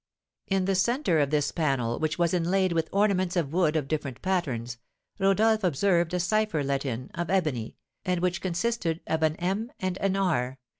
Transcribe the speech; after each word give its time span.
In 0.47 0.65
the 0.65 0.73
centre 0.73 1.19
of 1.19 1.29
this 1.29 1.51
panel, 1.51 1.99
which 1.99 2.17
was 2.17 2.33
inlaid 2.33 2.71
with 2.73 2.89
ornaments 2.91 3.35
of 3.35 3.53
wood 3.53 3.75
of 3.75 3.87
different 3.87 4.23
patterns, 4.23 4.79
Rodolph 5.19 5.63
observed 5.63 6.15
a 6.15 6.19
cipher 6.19 6.63
let 6.63 6.85
in, 6.85 7.11
of 7.13 7.29
ebony, 7.29 7.75
and 8.03 8.19
which 8.19 8.41
consisted 8.41 9.01
of 9.05 9.21
an 9.21 9.35
M. 9.35 9.71
and 9.79 9.99
an 9.99 10.15
R. 10.15 10.57